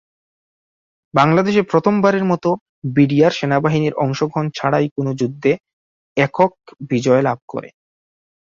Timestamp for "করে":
7.47-7.69